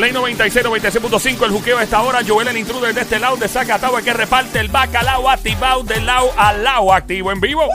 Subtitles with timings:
[0.00, 2.20] Play 96, 96.5, el juqueo a esta hora.
[2.26, 6.30] Joel, el intruder de este lado de Zacatau, que reparte el bacalao activado de lado
[6.38, 7.68] a lado, activo en vivo.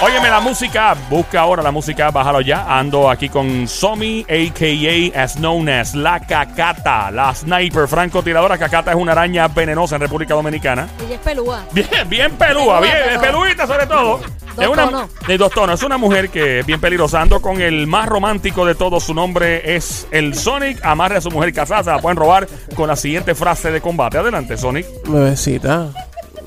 [0.00, 2.78] Óyeme la música, busca ahora la música, bájalo ya.
[2.78, 5.20] Ando aquí con Somi, a.k.a.
[5.24, 8.56] as known as La Cacata, la sniper francotiradora.
[8.56, 10.86] Cacata es una araña venenosa en República Dominicana.
[11.04, 11.64] Ella es pelúa.
[11.72, 14.20] Bien, bien pelúa, Pelúa, bien, pero- peludita sobre todo.
[14.54, 15.10] Dos es una, tonos.
[15.26, 15.80] De dos tonos.
[15.80, 17.20] Es una mujer que es bien peligrosa.
[17.20, 19.02] Ando con el más romántico de todos.
[19.02, 20.78] Su nombre es el Sonic.
[20.84, 21.82] Amarre a su mujer casada.
[21.82, 24.18] Se la pueden robar con la siguiente frase de combate.
[24.18, 24.86] Adelante, Sonic.
[25.08, 25.88] Bebecita.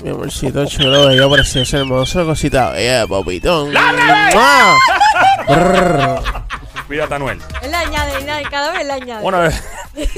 [0.02, 3.70] Mi amorcito chulo, bello, precioso, hermoso, cosita bella, papitón.
[3.72, 4.76] ¡Mua!
[5.48, 6.20] Brrr.
[6.88, 7.38] Cuídate, Anuel.
[7.62, 9.22] Él le añade, él le- cada vez le añade.
[9.22, 9.52] Bueno, eh,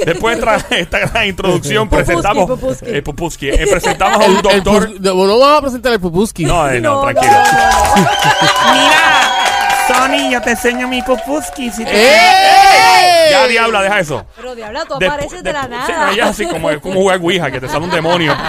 [0.06, 2.46] después de esta gran introducción, presentamos.
[2.46, 2.84] Pupuski.
[2.88, 3.48] eh, Pupuski.
[3.50, 4.88] Eh, presentamos a un El doctor.
[4.90, 6.44] pus- no, no vamos a presentar el pupuski.
[6.46, 7.32] No, eh, no, No, tranquilo.
[7.32, 8.04] no, no, no.
[8.72, 9.30] Mira,
[9.86, 11.70] Sony, yo te enseño mi pupuski.
[11.70, 11.90] Si te...
[11.92, 13.28] ¡Eh!
[13.30, 14.26] Ya, diabla, deja eso.
[14.36, 16.06] Pero diabla, tú apareces de la despu- sí, nada.
[16.06, 18.36] no, ella así como, como jugar Ouija, que te sale un demonio.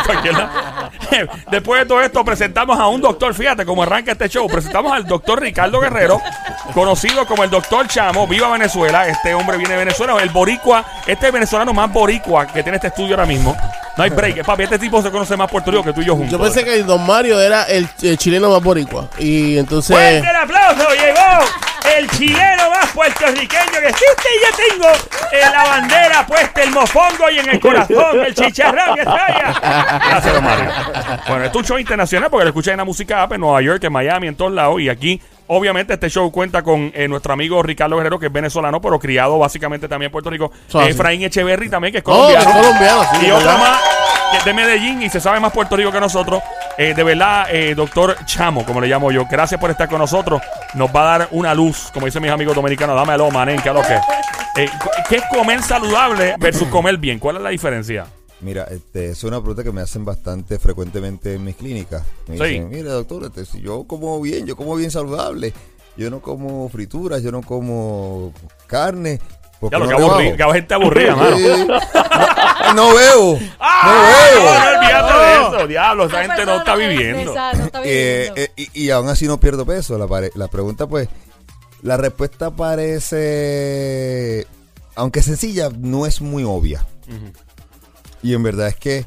[1.52, 3.34] Después de todo esto, presentamos a un doctor.
[3.34, 4.48] Fíjate cómo arranca este show.
[4.48, 6.22] Presentamos al doctor Ricardo Guerrero,
[6.74, 8.28] conocido como el doctor Chamo.
[8.28, 9.08] Viva Venezuela.
[9.08, 10.16] Este hombre viene de Venezuela.
[10.22, 13.56] El boricua, este venezolano más boricua que tiene este estudio ahora mismo.
[13.98, 14.44] No hay break.
[14.46, 16.32] Papi, este tipo se conoce más Puerto Rico que tú y yo juntos.
[16.32, 19.10] Yo pensé que el Don Mario era el, el chileno más boricua.
[19.18, 19.96] Y entonces.
[19.96, 20.90] ¡Fuerte el aplauso!
[20.90, 21.46] Llegó
[21.98, 24.88] el chileno más puertorriqueño que existe y yo tengo
[25.32, 30.00] en la bandera puesta el mofongo y en el corazón el chicharrón que traiga.
[30.06, 30.72] Gracias, don Mario.
[31.28, 33.84] Bueno, es un show internacional porque lo escuchan en la música app en Nueva York,
[33.84, 34.82] en Miami, en todos lados.
[34.82, 38.82] Y aquí, obviamente, este show cuenta con eh, nuestro amigo Ricardo Guerrero, que es venezolano,
[38.82, 40.52] pero criado básicamente también en Puerto Rico.
[40.88, 42.50] Efraín Echeverry también, que es Oh, colombiano.
[42.50, 43.82] es colombiano, sí, y otra más
[44.32, 46.42] que es de Medellín y se sabe más Puerto Rico que nosotros.
[46.78, 50.42] Eh, de verdad, eh, doctor Chamo, como le llamo yo, gracias por estar con nosotros.
[50.74, 52.96] Nos va a dar una luz, como dicen mis amigos dominicanos.
[52.96, 53.98] Dámelo, manen, que a lo que.
[55.10, 57.20] ¿Qué es comer saludable versus comer bien?
[57.20, 58.06] ¿Cuál es la diferencia?
[58.42, 62.04] Mira, este, es una pregunta que me hacen bastante frecuentemente en mis clínicas.
[62.28, 62.44] Me Sí.
[62.44, 65.54] dicen, mira doctor, este, si yo como bien, yo como bien saludable.
[65.98, 68.34] Yo no como frituras, yo no como
[68.68, 69.20] carne.
[69.60, 71.38] ¿por Ya lo no que rebajo?" aburrí, que gente aburrida, mano.
[71.38, 71.44] Sí.
[72.66, 73.40] No, no veo.
[73.60, 73.94] ¡Ah!
[73.94, 74.44] no veo.
[74.44, 76.06] No, olvídate de eso, diablo.
[76.08, 77.32] Esa gente no está viviendo.
[77.32, 78.42] esa no está Eh, viviendo.
[78.42, 79.98] eh, y, y aún así no pierdo peso.
[79.98, 81.08] La, pare- la pregunta, pues,
[81.84, 84.46] la respuesta parece,
[84.96, 86.86] aunque sencilla, no es muy obvia.
[88.26, 89.06] Y en verdad es que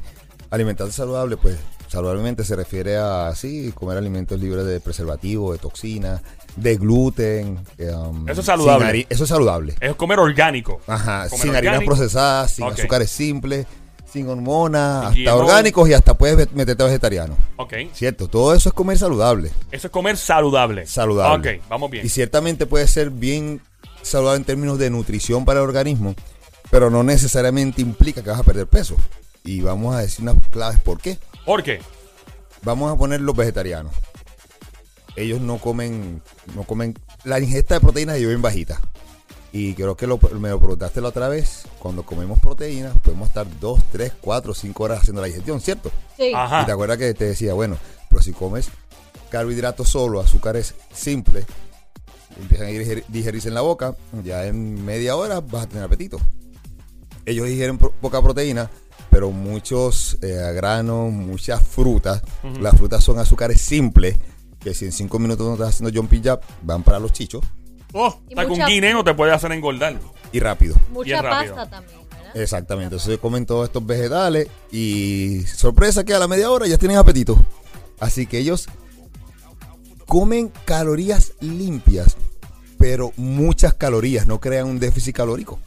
[0.49, 1.57] alimentarse saludable, pues,
[1.89, 6.21] saludablemente se refiere a, sí, comer alimentos libres de preservativo, de toxinas,
[6.55, 7.59] de gluten.
[7.95, 9.05] um, Eso es saludable.
[9.09, 9.75] Eso es saludable.
[9.81, 10.79] Es comer orgánico.
[10.87, 13.65] Ajá, Comer sin harinas procesadas, sin azúcares simples,
[14.09, 17.35] sin hormonas, hasta orgánicos y hasta puedes meterte vegetariano.
[17.57, 17.73] Ok.
[17.93, 19.51] Cierto, todo eso es comer saludable.
[19.69, 20.87] Eso es comer saludable.
[20.87, 21.57] Saludable.
[21.57, 22.05] Ok, vamos bien.
[22.05, 23.61] Y ciertamente puede ser bien
[24.01, 26.15] saludable en términos de nutrición para el organismo,
[26.69, 28.95] pero no necesariamente implica que vas a perder peso.
[29.43, 31.17] Y vamos a decir unas claves por qué.
[31.45, 31.79] ¿Por qué?
[32.63, 33.93] Vamos a poner los vegetarianos.
[35.15, 36.21] Ellos no comen,
[36.55, 38.79] no comen, la ingesta de proteínas es bien bajita.
[39.51, 43.47] Y creo que lo, me lo preguntaste la otra vez, cuando comemos proteínas podemos estar
[43.59, 45.91] 2, 3, 4, 5 horas haciendo la digestión, ¿cierto?
[46.17, 46.31] Sí.
[46.35, 46.61] Ajá.
[46.61, 47.77] Y te acuerdas que te decía, bueno,
[48.09, 48.69] pero si comes
[49.31, 51.45] carbohidratos solo, azúcares simples,
[52.39, 56.19] empiezan a digerir- digerirse en la boca, ya en media hora vas a tener apetito.
[57.25, 58.69] Ellos digieren pro- poca proteína,
[59.09, 62.21] pero muchos eh, granos, muchas frutas.
[62.59, 64.17] Las frutas son azúcares simples,
[64.59, 67.43] que si en cinco minutos no estás haciendo jumping jab, van para los chichos
[67.93, 69.99] Oh, Y está con guineo te puede hacer engordar.
[70.31, 70.75] y rápido.
[70.91, 71.55] Mucha bien rápido.
[71.55, 72.37] pasta también, ¿verdad?
[72.37, 76.97] Exactamente, entonces comen todos estos vegetales y sorpresa que a la media hora ya tienen
[76.97, 77.43] apetito.
[77.99, 78.67] Así que ellos
[80.05, 82.15] comen calorías limpias,
[82.77, 85.59] pero muchas calorías, no crean un déficit calórico.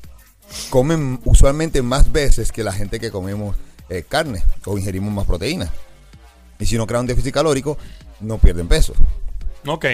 [0.70, 3.56] Comen usualmente más veces que la gente que comemos
[3.88, 5.70] eh, carne o ingerimos más proteínas.
[6.58, 7.76] Y si no crean un déficit calórico,
[8.20, 8.94] no pierden peso.
[9.66, 9.86] Ok.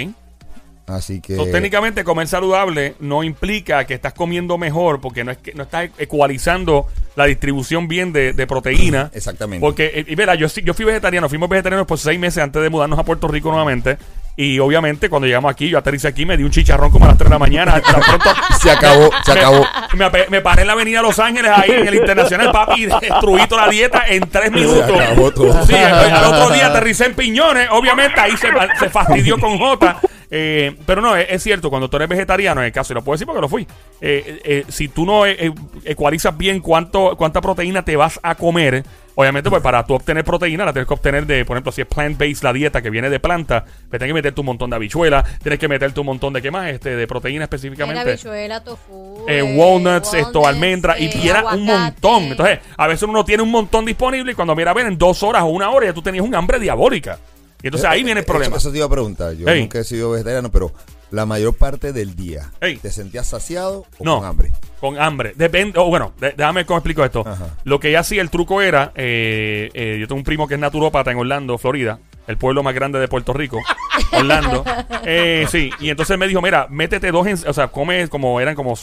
[0.86, 1.36] Así que...
[1.36, 5.64] So, técnicamente comer saludable no implica que estás comiendo mejor porque no es que no
[5.64, 9.10] estás ecualizando la distribución bien de, de proteína.
[9.12, 9.60] Exactamente.
[9.60, 12.62] Porque, eh, y verá, yo, sí- yo fui vegetariano, fuimos vegetarianos por seis meses antes
[12.62, 13.98] de mudarnos a Puerto Rico nuevamente.
[14.40, 17.18] Y obviamente cuando llegamos aquí, yo aterricé aquí, me di un chicharrón como a las
[17.18, 17.80] 3 de la mañana.
[17.80, 18.30] Tan pronto-
[18.62, 19.66] Se acabó, se me- acabó.
[19.94, 23.44] Me, me paré en la avenida Los Ángeles, ahí en el Internacional, papi, y destruí
[23.48, 24.88] toda la dieta en tres minutos.
[25.00, 25.66] acabó todo.
[25.66, 28.46] Sí, al, otro día aterricé en Piñones, obviamente ahí se,
[28.78, 30.00] se fastidió con J.
[30.30, 33.02] Eh, pero no, es, es cierto, cuando tú eres vegetariano, en el caso, y lo
[33.02, 33.66] puedo decir porque lo fui,
[34.00, 35.52] eh, eh, si tú no eh, eh,
[35.84, 38.84] ecualizas bien cuánto, cuánta proteína te vas a comer,
[39.20, 41.88] Obviamente, pues para tú obtener proteína, la tienes que obtener de, por ejemplo, si es
[41.88, 45.24] plant-based la dieta que viene de planta, pues tienes que meterte un montón de habichuelas,
[45.42, 46.70] tienes que meterte un montón de, ¿qué más?
[46.70, 48.00] Este, de proteína Era específicamente.
[48.12, 49.24] habichuela, tofu.
[49.26, 51.72] Eh, eh, walnuts, esto, almendra, y, eh, y era un aguacate.
[52.00, 52.22] montón.
[52.30, 55.20] Entonces, a veces uno tiene un montón disponible y cuando mira a ver en dos
[55.24, 57.18] horas o una hora ya tú tenías un hambre diabólica.
[57.60, 58.56] Y entonces ahí viene el Eso- problema.
[58.58, 59.32] Eso te iba a preguntar.
[59.34, 59.62] Yo Ey.
[59.62, 60.70] nunca he sido vegetariano, pero
[61.10, 62.76] la mayor parte del día, Ey.
[62.76, 64.18] ¿te sentías saciado o No.
[64.20, 64.52] con hambre?
[64.80, 65.32] Con hambre.
[65.36, 65.78] Depende.
[65.78, 67.24] O bueno, de- déjame cómo explico esto.
[67.26, 67.56] Ajá.
[67.64, 68.92] Lo que ella hacía, el truco era.
[68.94, 72.74] eh, eh, yo tengo un primo que es naturópata en Orlando, Florida, el pueblo más
[72.74, 73.60] grande de Puerto Rico.
[74.12, 74.64] Orlando.
[75.04, 77.26] Eh, sí, y entonces me dijo: Mira, métete dos.
[77.26, 78.74] ens- o sea, come como eran como,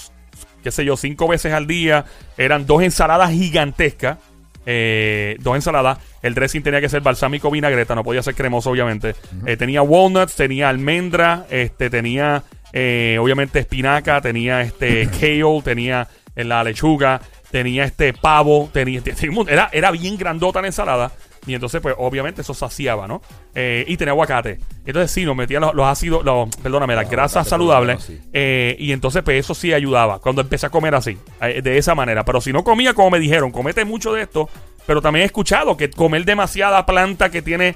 [0.63, 2.06] qué sé yo, cinco veces al día.
[2.38, 4.18] Eran dos ensaladas gigantescas.
[4.65, 6.00] eh, dos ensaladas.
[6.24, 9.15] El dressing tenía que ser balsámico vinagreta, no podía ser cremoso, obviamente.
[9.45, 12.41] Eh, tenía walnuts, tenía almendra, este, tenía
[12.77, 19.01] eh, obviamente espinaca, tenía este kale, tenía eh, la lechuga, tenía este pavo, tenía,
[19.31, 21.12] mon- era, era bien grandota la ensalada.
[21.48, 23.22] Y entonces, pues, obviamente eso saciaba, ¿no?
[23.54, 24.57] Eh, y tenía aguacate.
[24.83, 28.10] Entonces, sí, nos metían los, los ácidos, los, perdóname, las Los grasas saludables.
[28.33, 30.19] eh, y entonces, pues, eso sí ayudaba.
[30.19, 32.25] Cuando empecé a comer así, eh, de esa manera.
[32.25, 34.50] Pero si no comía, como me dijeron, comete mucho de esto.
[34.88, 37.75] Pero también he escuchado que comer demasiada planta que tiene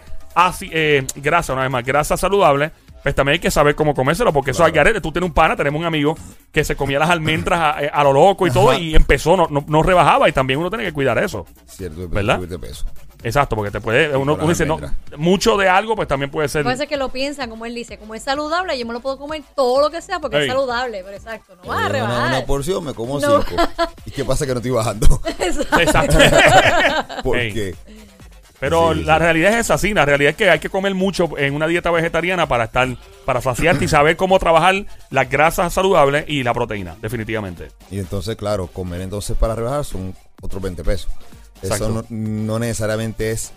[1.16, 2.72] grasa, una vez más, grasa saludable,
[3.04, 5.02] pues también hay que saber cómo comérselo, porque eso hay garete.
[5.02, 6.18] Tú tienes un pana, tenemos un amigo
[6.52, 8.80] que se comía las almendras a, a lo loco y todo, Ajá.
[8.80, 11.46] y empezó, no, no, no rebajaba, y también uno tiene que cuidar eso.
[11.66, 12.36] Cierto, ¿Verdad?
[12.36, 12.86] subir de peso.
[13.22, 14.80] Exacto, porque te puede, uno, dice, no,
[15.18, 16.64] mucho de algo, pues también puede ser.
[16.64, 19.18] Puede ser que lo piensan, como él dice, como es saludable, yo me lo puedo
[19.18, 20.44] comer todo lo que sea porque Ey.
[20.44, 22.28] es saludable, pero exacto, no vas a Eh, una, rebajar.
[22.30, 23.44] una porción me como No.
[23.44, 23.62] cinco.
[24.06, 25.22] ¿Y qué pasa que no estoy bajando?
[25.38, 26.18] Exacto.
[27.24, 27.76] Porque
[28.60, 29.20] Pero Sí, la sí.
[29.20, 29.94] realidad es esa, sí.
[29.94, 32.88] La realidad es que hay que comer mucho en una dieta vegetariana para estar,
[33.26, 37.70] para saciarte y saber cómo trabajar las grasas saludables y la proteína, definitivamente.
[37.90, 41.10] Y entonces, claro, comer entonces para rebajar son otros 20 pesos.
[41.62, 41.86] Exacto.
[41.86, 43.52] Eso no, no necesariamente es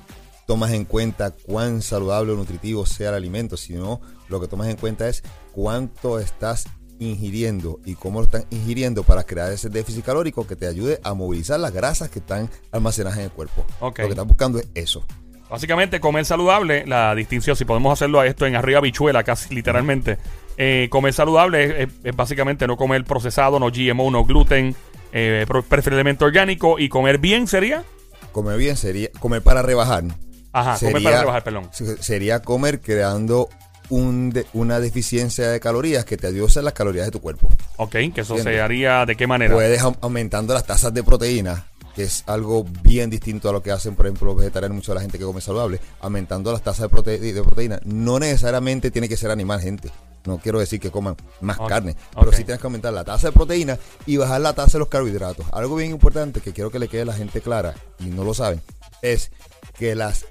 [0.46, 4.76] tomas en cuenta cuán saludable o nutritivo sea el alimento, sino lo que tomas en
[4.76, 5.22] cuenta es
[5.52, 6.66] cuánto estás
[6.98, 11.14] ingiriendo y cómo lo están ingiriendo para crear ese déficit calórico que te ayude a
[11.14, 13.64] movilizar las grasas que están almacenadas en el cuerpo.
[13.80, 15.04] Lo que estás buscando es eso.
[15.50, 20.18] Básicamente, comer saludable, la distinción, si podemos hacerlo a esto en arriba bichuela, casi literalmente.
[20.58, 24.74] eh, comer saludable es, es- es básicamente no comer procesado, no GMO, no gluten,
[25.12, 26.78] eh, preferiblemente orgánico.
[26.78, 27.84] Y comer bien sería.
[28.32, 30.04] Comer bien sería comer para rebajar.
[30.52, 31.68] Ajá, comer para rebajar, perdón.
[31.72, 33.48] se- Sería comer creando
[33.92, 37.20] un de- una deficiencia de calorías que te ayude a usar las calorías de tu
[37.20, 37.50] cuerpo.
[37.76, 39.52] Ok, que eso se haría de qué manera.
[39.54, 43.70] Puedes au- aumentando las tasas de proteína, que es algo bien distinto a lo que
[43.70, 46.90] hacen, por ejemplo, los vegetarianos, mucha de la gente que come saludable, aumentando las tasas
[46.90, 47.80] de, prote- de proteína.
[47.84, 49.90] No necesariamente tiene que ser animal, gente.
[50.24, 53.32] No quiero decir que coman más carne, pero sí tienes que aumentar la tasa de
[53.32, 55.44] proteína y bajar la tasa de los carbohidratos.
[55.52, 58.32] Algo bien importante que quiero que le quede a la gente clara, y no lo
[58.32, 58.62] saben,
[59.02, 59.32] es
[59.78, 60.24] que las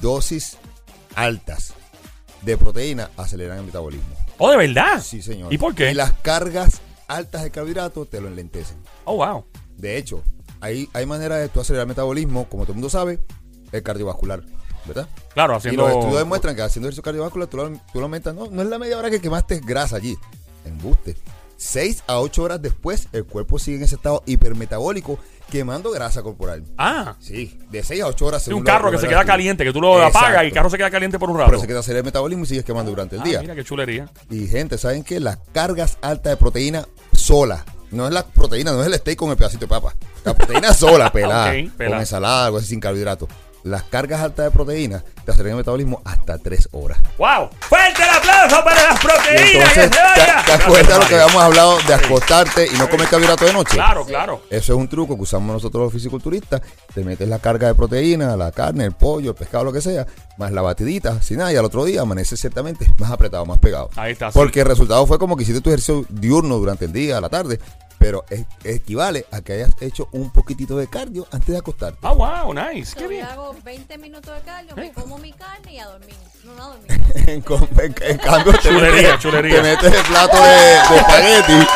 [0.00, 0.56] dosis
[1.14, 1.72] altas
[2.42, 4.14] de proteína aceleran el metabolismo.
[4.38, 5.00] Oh, de verdad.
[5.02, 5.52] Sí, señor.
[5.52, 5.90] ¿Y por qué?
[5.90, 8.76] Y las cargas altas de carbohidratos te lo enlentecen.
[9.04, 9.44] Oh, wow.
[9.76, 10.22] De hecho,
[10.60, 13.20] hay, hay maneras de tú acelerar el metabolismo, como todo el mundo sabe,
[13.72, 14.42] el cardiovascular,
[14.86, 15.08] ¿verdad?
[15.34, 15.82] Claro, Y haciendo.
[15.82, 18.34] los estudios demuestran que haciendo ejercicio cardiovascular tú lo, tú lo aumentas.
[18.34, 20.16] No, no es la media hora que quemaste grasa allí.
[20.64, 21.16] Embuste.
[21.56, 25.18] 6 a 8 horas después, el cuerpo sigue en ese estado hipermetabólico
[25.50, 26.64] quemando grasa corporal.
[26.76, 28.42] Ah, Sí, de 6 a 8 horas.
[28.42, 30.18] Según un carro que se queda caliente, que tú lo Exacto.
[30.18, 31.46] apagas y el carro se queda caliente por un rato.
[31.50, 33.40] Por eso que te acelera el metabolismo y sigues quemando durante el Ah, día.
[33.40, 34.10] mira qué chulería.
[34.30, 35.20] Y gente, ¿saben qué?
[35.20, 37.64] Las cargas altas de proteína sola.
[37.92, 39.94] No es la proteína, no es el steak con el pedacito de papa.
[40.24, 41.50] La proteína sola, pelada.
[41.56, 41.96] Ok, pelada.
[41.96, 43.28] Con ensalada, algo así sin carbohidratos.
[43.66, 46.98] Las cargas altas de proteína te aceleran el metabolismo hasta 3 horas.
[47.18, 47.50] ¡Wow!
[47.58, 50.42] Fuerte el aplauso para las Y proteínas entonces, que se ¿te, vaya.
[50.46, 53.74] te acuerdas lo que habíamos hablado de acostarte y no comer carbohidratos de noche?
[53.74, 54.42] Claro, claro.
[54.50, 56.60] Eso es un truco que usamos nosotros los fisiculturistas.
[56.94, 60.06] Te metes la carga de proteína, la carne, el pollo, el pescado, lo que sea,
[60.38, 63.90] más la batidita, sin nada, y al otro día amaneces ciertamente más apretado, más pegado.
[63.96, 64.38] Ahí está, sí.
[64.38, 67.30] Porque el resultado fue como que hiciste tu ejercicio diurno durante el día, a la
[67.30, 67.58] tarde,
[67.98, 71.98] pero es- equivale a que hayas hecho un poquitito de cardio antes de acostarte.
[72.02, 72.94] Ah, wow, nice.
[72.94, 73.24] Qué Yo bien.
[73.26, 76.14] hago 20 minutos de cardio, me como mi carne y a dormir.
[76.44, 76.86] No, no, a dormir.
[77.26, 79.56] En, com- en- en cambio, te Chulería, metes, chulería.
[79.56, 81.66] te metes el plato de, de espagueti.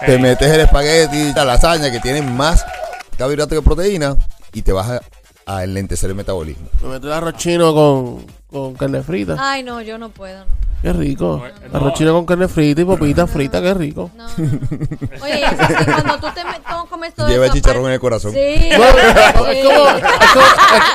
[0.06, 2.64] te metes el espagueti, la lasaña que tiene más
[3.18, 4.16] carbohidratos que proteína
[4.52, 5.00] y te vas a,
[5.46, 6.68] a enlentecer el metabolismo.
[6.82, 9.36] Me meto el arroz chino con, con carne frita.
[9.38, 10.44] Ay, no, yo no puedo.
[10.44, 10.63] No.
[10.84, 11.42] Qué rico.
[11.72, 11.78] No.
[11.78, 14.10] Arroz chino con carne frita y popita frita, qué rico.
[14.16, 14.24] No.
[15.22, 16.60] Oye, eso sí, cuando tú te metes,
[16.90, 18.32] comes todo Lleva eso, chicharrón aparte- en el corazón.
[18.32, 18.68] Sí.
[18.76, 19.66] No, es, sí.
[19.66, 20.44] como, es, como,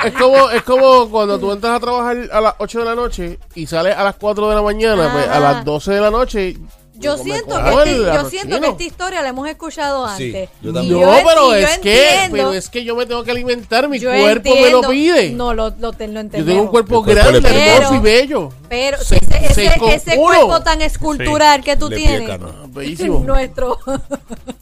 [0.06, 3.40] es- como, es como cuando tú entras a trabajar a las 8 de la noche
[3.56, 5.40] y sales a las 4 de la mañana, pues a Ajá.
[5.40, 6.56] las 12 de la noche
[7.00, 10.50] Yo siento, que, el esti- yo siento que esta historia la hemos escuchado Sí, antes.
[10.62, 11.00] yo también.
[11.02, 14.00] No, pero yo es que, entiendo- pero es que yo me tengo que alimentar, mi
[14.00, 15.30] yo cuerpo me lo pide.
[15.32, 18.00] No, lo, lo, te- lo yo tengo un cuerpo El cuerpo grande, le hermoso y
[18.00, 18.50] bello.
[18.68, 22.30] Pero Se- ese, ese, ese cuerpo tan escultural que tú tienes.
[22.70, 23.20] Bellísimo.
[23.26, 23.80] Nuestro.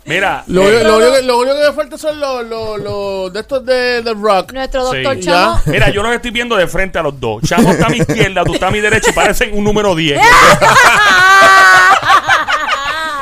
[0.08, 3.34] Mira, Lo, eh, lo único, que- lo único que me falta son los, los, los
[3.34, 4.54] de estos de, de rock.
[4.54, 4.98] nuestro Sí.
[5.04, 5.32] doctor Ya.
[5.32, 5.62] Chamo.
[5.66, 7.42] mira, yo los estoy viendo de frente a los dos.
[7.44, 10.20] Chamo está a mi izquierda, tú estás a mi derecha y parecen un número 10.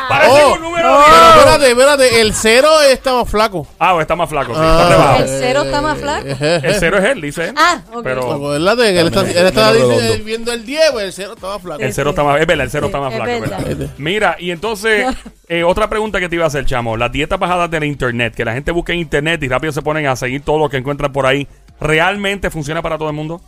[0.09, 1.09] parecen Oh, un número no, 10.
[1.09, 3.67] pero espérate, espérate, el cero está más flaco.
[3.79, 5.23] Ah, pues está más flaco, sí, Ah, está rebajado.
[5.23, 6.27] El cero está más flaco.
[6.27, 7.53] El cero es él, dice él.
[7.57, 8.03] Ah, ok.
[8.03, 11.47] Pero Acuérdate que él está, él está dice- viendo el 10, pues el cero está
[11.47, 11.81] más flaco.
[11.81, 13.63] el cero está más, es verdad, el cero está más es flaco, es verdad.
[13.65, 13.89] verdad.
[13.97, 15.05] Mira, y entonces,
[15.47, 16.97] eh, otra pregunta que te iba a hacer, chamo.
[16.97, 19.81] Las dietas bajadas de la internet, que la gente busca en internet y rápido se
[19.81, 21.47] ponen a seguir todo lo que encuentran por ahí,
[21.79, 23.41] ¿realmente funciona para todo el mundo?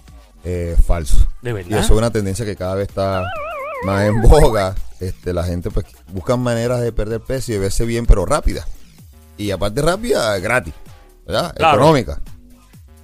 [0.44, 1.28] Eh, falso.
[1.42, 1.70] ¿De verdad?
[1.72, 3.24] Y eso es una tendencia que cada vez está
[3.84, 4.76] más en boga.
[5.00, 8.68] Este, la gente pues busca maneras de perder peso y de verse bien, pero rápida.
[9.38, 10.74] Y aparte rápida, gratis.
[11.26, 11.54] ¿Verdad?
[11.56, 11.78] Claro.
[11.78, 12.22] Económica.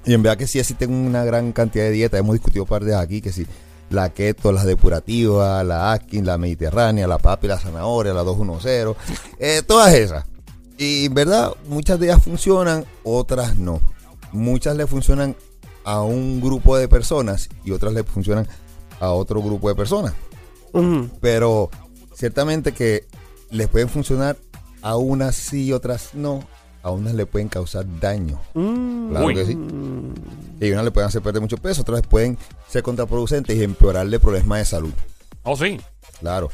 [0.06, 2.20] Y en verdad que sí existen una gran cantidad de dietas.
[2.20, 3.46] Hemos discutido partes aquí que sí.
[3.90, 8.96] La keto, la depurativa, la Atkins, la mediterránea, la papi, la zanahoria, la 210.
[9.40, 10.26] eh, todas esas.
[10.78, 13.80] Y en verdad, muchas de ellas funcionan, otras no.
[14.32, 15.36] Muchas le funcionan
[15.86, 18.48] a un grupo de personas y otras le funcionan
[19.00, 20.14] a otro grupo de personas.
[21.22, 21.70] Pero
[22.14, 23.06] ciertamente que
[23.52, 24.38] les pueden funcionar
[24.82, 26.44] a unas sí y otras no.
[26.82, 28.42] A unas le pueden causar daño.
[28.56, 29.10] Mm.
[29.12, 29.36] Claro Uy.
[29.36, 29.58] que sí.
[30.60, 34.60] Y unas le pueden hacer perder mucho peso, otras pueden ser contraproducentes y empeorarle problemas
[34.60, 34.94] de salud.
[35.44, 35.80] Oh, sí.
[36.20, 36.50] Claro.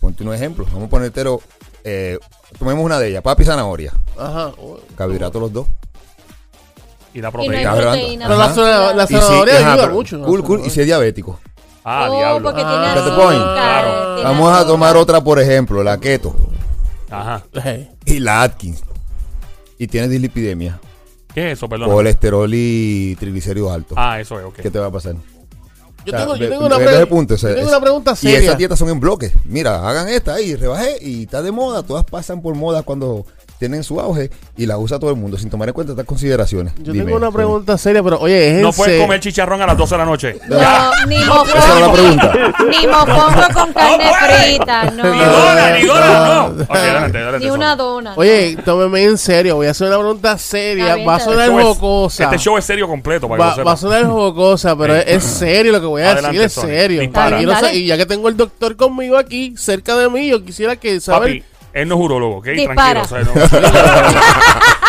[0.00, 0.64] Ponte un ejemplo.
[0.66, 1.40] Vamos a ponértelo.
[1.82, 2.18] Eh,
[2.58, 3.22] tomemos una de ellas.
[3.22, 3.92] Papi y zanahoria.
[4.18, 4.52] Ajá.
[4.58, 4.78] Oh.
[4.96, 5.66] Carbohidratos los dos.
[7.12, 7.74] Y la Y no proteína.
[7.74, 8.26] Proteína.
[8.26, 10.22] Pero la, la si- zanahoria ajá, ayuda mucho.
[10.24, 10.62] Cool, cool.
[10.66, 11.38] Y si es diabético.
[11.84, 12.48] Ah, Oh, diablo.
[12.50, 12.70] porque Ah.
[12.70, 13.54] tiene azúcar.
[13.54, 14.14] Claro.
[14.16, 16.34] tiene Vamos a tomar otra, por ejemplo, la keto
[17.10, 17.42] Ajá.
[18.06, 18.82] Y la Atkins.
[19.78, 20.78] Y tienes dislipidemia,
[21.34, 21.90] ¿Qué es eso, perdón?
[21.90, 23.98] colesterol y triglicéridos altos.
[24.00, 24.54] Ah, eso es, ok.
[24.56, 25.14] ¿Qué te va a pasar?
[25.14, 25.20] Yo
[26.06, 27.68] O sea, tengo, yo ve- tengo una, pre- ve ese punto, o sea, yo tengo
[27.68, 28.38] es- una pregunta Y seria.
[28.40, 29.32] esas dietas son en bloques.
[29.44, 31.82] Mira, hagan esta ahí, rebajé y está de moda.
[31.82, 33.24] Todas pasan por moda cuando
[33.64, 36.74] tienen su auge y la usa todo el mundo sin tomar en cuenta estas consideraciones.
[36.82, 39.76] Yo Dime, tengo una pregunta seria, pero oye, es No puedes comer chicharrón a las
[39.78, 40.36] 12 de la noche.
[40.48, 40.56] No,
[41.08, 41.92] ni Esa es la mofongo.
[41.94, 42.32] pregunta.
[42.68, 44.10] Ni mofongo con carne
[44.44, 45.02] frita, Ni no.
[45.08, 46.48] dona, ni dona, no.
[46.50, 46.62] no.
[46.64, 47.46] Ok, adelante, adelante.
[47.46, 48.12] Ni una dona.
[48.16, 50.96] Oye, tómeme en serio, voy a hacer una pregunta seria.
[51.04, 52.24] Va a sonar Este es- jocosa.
[52.24, 55.04] Este show es serio completo, para que Va, lo va a sonar jocosa, pero es,
[55.06, 57.02] es serio lo que voy a Adelante, decir, es serio.
[57.72, 61.40] Y ya que tengo el doctor conmigo aquí, cerca de mí, yo quisiera que saber.
[61.40, 61.44] Papi,
[61.74, 62.46] él no es urólogo, ¿ok?
[62.46, 63.02] Dispara.
[63.02, 63.32] Tranquilo.
[63.44, 63.74] o sea, no-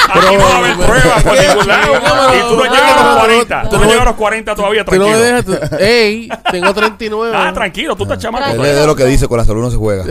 [0.07, 1.93] Aquí no va a haber pruebas por ningún lado.
[2.35, 3.69] Y tú no llegas a los 40.
[3.69, 5.25] Tú no llegas a los 40 todavía, Tú no me tranquilo.
[5.59, 5.69] dejas.
[5.71, 7.35] tú- ey, tengo 39.
[7.35, 8.45] Ah, tranquilo, tú estás chamaco.
[8.51, 10.03] Él es de lo que dice, con la salud no se juega.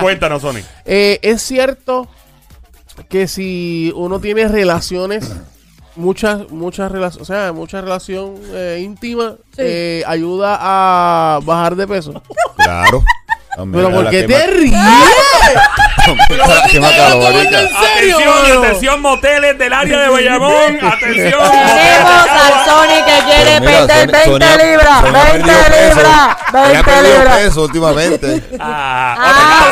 [0.00, 0.60] Cuéntanos, Sony.
[0.84, 2.08] Eh, es cierto
[3.08, 5.30] que si uno tiene relaciones,
[5.96, 9.58] muchas, muchas relaciones, o sea, mucha relación eh, íntima, Sí.
[9.58, 12.20] eh, ayuda a bajar de peso.
[12.56, 13.02] Claro.
[13.58, 14.72] Hombre, Pero la ¿por qué quema- te ríes?
[16.46, 17.60] la quema calórica.
[17.60, 20.78] ¿En serio, Atención, atención, moteles del área de Bayamón.
[20.82, 21.32] Atención.
[21.50, 25.00] Tenemos al Sony que quiere Mira, perder Sony- 20 Sony ha- libras.
[25.00, 25.96] Sony ha 20 perdido peso.
[26.00, 26.36] libras.
[26.48, 27.36] Él ha 20 perdido libras.
[27.36, 28.42] peso últimamente.
[28.58, 29.62] Ah, Ah,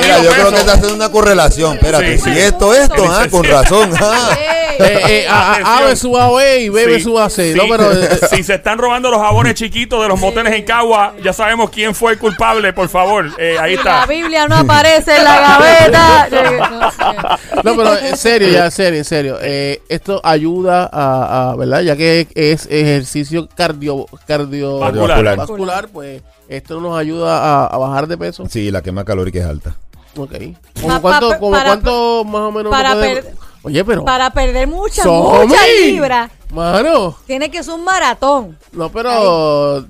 [0.00, 0.50] Mira, yo creo peso.
[0.50, 1.74] que está haciendo una correlación.
[1.74, 2.38] Espérate, Sí, si sí.
[2.40, 3.90] esto, esto, ah, con razón.
[4.00, 4.30] ah.
[4.78, 5.76] Eh, eh, a- a- Atención.
[5.76, 7.52] A ve su A B y B ve Sí, su A C.
[7.52, 7.58] sí.
[7.58, 7.92] No, pero.
[8.02, 11.70] eh, si se están robando los jabones chiquitos de los moteles en Cagua, ya sabemos
[11.70, 13.26] quién fue el culpable, por favor.
[13.38, 14.06] Eh, ahí Si la está.
[14.06, 15.40] Biblia no aparece en la
[16.30, 17.28] gaveta.
[17.62, 19.38] No pero en serio, ya, en serio, en serio.
[19.42, 21.82] Eh, esto ayuda a, a, ¿verdad?
[21.82, 25.36] Ya que es ejercicio cardio, cardio Vascular.
[25.36, 28.44] vascular, pues esto nos ayuda a, a bajar de peso.
[28.48, 29.74] Sí, la quema calórica es alta.
[30.16, 30.30] Ok.
[30.30, 32.70] Pa- ¿Como pa- cuánto, pa- como para- cuánto más o menos?
[32.70, 34.04] para puede- per- Oye, pero.
[34.04, 38.58] Para perder muchas, muchas libras, Mano, tiene que ser un maratón.
[38.72, 39.84] no, pero.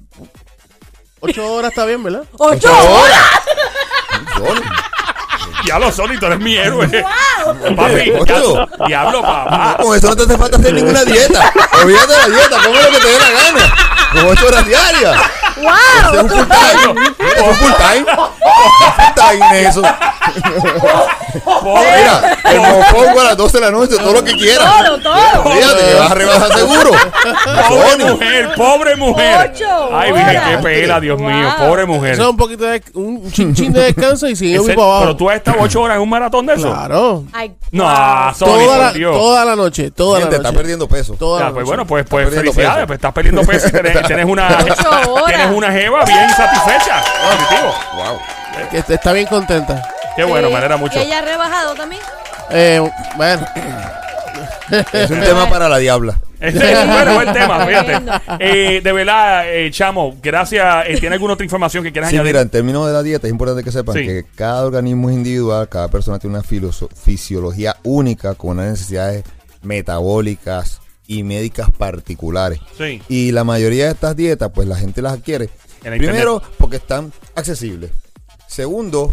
[1.24, 2.24] Ocho horas está bien, ¿verdad?
[2.38, 2.86] ¡Ocho horas!
[2.90, 3.24] horas!
[4.36, 4.62] Sony,
[5.66, 6.88] Ya lo son y tú eres mi héroe.
[7.76, 8.66] Papi, Ocho.
[8.86, 9.76] diablo, papá.
[9.80, 11.52] Con eso no te hace falta hacer ninguna dieta.
[11.82, 13.74] Olvídate de la dieta, come lo que te dé la gana.
[14.12, 15.16] Con ocho horas diarias.
[15.56, 16.38] Ese es un ¡Wow!
[16.38, 17.12] full time.
[17.36, 18.06] Es un full time.
[19.14, 19.82] Time eso.
[21.34, 24.70] Mira, el mofongo a las 12 de la noche, todo lo que quieras.
[24.84, 25.52] Todo, todo.
[25.52, 26.90] Fíjate que vas a rebajar seguro.
[27.68, 29.52] pobre mujer, pobre mujer.
[29.54, 31.30] Ocho Ay, Virgen, qué pena, Dios Wow.
[31.30, 31.48] mío.
[31.58, 32.12] Pobre mujer.
[32.12, 32.82] Eso es un poquito de.
[32.94, 35.00] Un chin, chin de descanso y sigue muy abajo.
[35.00, 36.70] pero tú has estado ocho horas en un maratón de eso.
[36.72, 37.24] Claro.
[37.32, 37.84] Ay, No,
[38.38, 40.56] Toda la, toda la noche, toda Gente, la está noche.
[40.58, 41.14] perdiendo peso.
[41.14, 42.86] Toda Ya, la pues bueno, pues, pues felicidades, peso.
[42.86, 43.70] pues estás perdiendo peso y
[44.06, 44.48] tenés, una
[45.26, 47.02] tienes una jeva bien satisfecha.
[47.30, 47.74] Positivo.
[47.94, 48.18] Wow.
[48.70, 49.82] Que est- está bien contenta.
[50.16, 50.52] Qué bueno, Sí.
[50.52, 50.98] me alegra mucho.
[50.98, 52.02] ¿Y ella ha rebajado también?
[52.50, 52.80] Eh,
[53.16, 53.46] bueno,
[54.92, 56.18] Es un tema para la diabla.
[56.42, 58.00] Es bueno, buen tema, fíjate.
[58.40, 60.86] Eh, de verdad, eh, Chamo, gracias.
[60.88, 62.32] Eh, ¿Tiene alguna otra información que quieras Sí, añadir?
[62.32, 64.04] mira, en términos de la dieta es importante que sepan Sí.
[64.06, 69.22] que cada organismo es individual, cada persona tiene una fisiología única con unas necesidades
[69.62, 72.58] metabólicas y médicas particulares.
[72.76, 73.00] Sí.
[73.08, 75.48] Y la mayoría de estas dietas, pues la gente las adquiere.
[75.82, 77.90] Primero, porque están accesibles.
[78.52, 79.10] Segundo,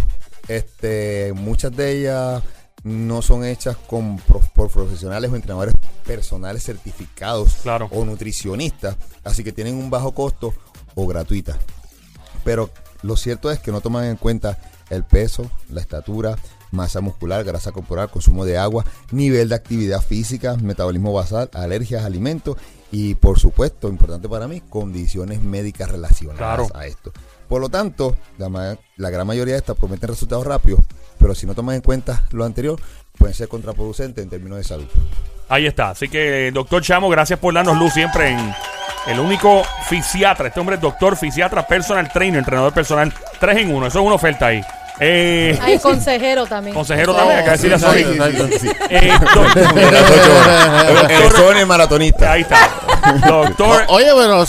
[0.49, 2.43] este, muchas de ellas
[2.83, 7.87] no son hechas con por profesionales o entrenadores personales certificados Claro.
[7.91, 10.53] o nutricionistas, así que tienen un bajo costo
[10.95, 11.55] o gratuitas.
[12.43, 12.69] Pero
[13.01, 14.57] lo cierto es que no toman en cuenta
[14.89, 16.37] el peso, la estatura,
[16.71, 22.57] masa muscular, grasa corporal, consumo de agua, nivel de actividad física, metabolismo basal, alergias alimentos
[22.91, 26.67] y, por supuesto, importante para mí, condiciones médicas relacionadas Claro.
[26.73, 27.11] a esto.
[27.49, 30.81] Por lo tanto, la, gran mayoría de estas prometen resultados rápidos,
[31.17, 32.79] pero si no toman en cuenta lo anterior,
[33.17, 34.87] pueden ser contraproducentes en términos de salud.
[35.49, 35.89] Ahí está.
[35.89, 38.53] Así que, doctor Chamo, gracias por darnos luz siempre en
[39.07, 40.49] el único fisiatra.
[40.49, 43.11] Este hombre es doctor, fisiatra, personal trainer, entrenador personal.
[43.39, 43.87] Tres en uno.
[43.87, 44.61] Eso es una oferta ahí.
[45.01, 46.75] Eh, Hay consejero también.
[46.75, 47.97] consejero también, acá decir sol
[51.57, 52.33] es maratonista.
[52.33, 52.69] ahí está.
[53.27, 53.83] Doctor.
[53.89, 54.43] Oye, es bueno.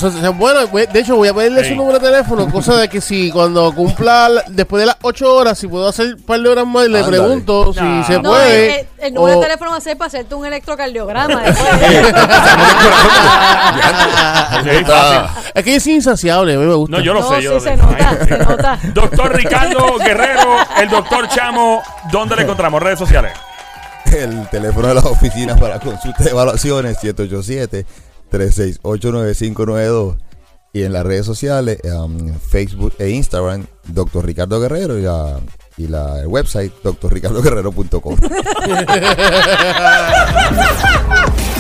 [0.92, 2.50] De hecho, voy a pedirle su número de teléfono.
[2.50, 6.14] Cosa de que si cuando cumpla, la- después de las 8 horas, si puedo hacer
[6.14, 8.80] un par de horas más, le pregunto si se No, puede.
[8.80, 11.42] el, el número o- de teléfono va a ser para hacerte un electrocardiograma.
[15.54, 16.96] Es que es insaciable, a mí me gusta.
[16.96, 17.36] No, yo lo no, sé.
[17.38, 17.76] sí yo lo se sé.
[17.76, 18.78] nota, Ay, se nota.
[18.94, 22.82] Doctor Ricardo Guerrero, el doctor Chamo, ¿dónde le encontramos?
[22.82, 23.32] Redes sociales.
[24.12, 26.98] El teléfono de las oficinas para consultas de evaluaciones
[28.30, 30.18] 787-368-9592
[30.72, 34.24] y en las redes sociales um, Facebook e Instagram Dr.
[34.24, 35.40] Ricardo Guerrero y la,
[35.76, 38.16] y la website drricardoguerrero.com